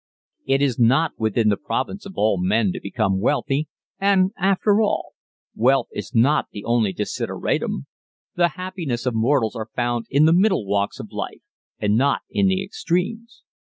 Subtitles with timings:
[0.47, 3.67] It is not within the province of all men to become wealthy
[3.99, 5.11] and, after all,
[5.53, 7.85] wealth is not the only desideratum;
[8.33, 11.43] the happiest of mortals are found in the middle walks of life
[11.77, 13.43] and not in the extremes.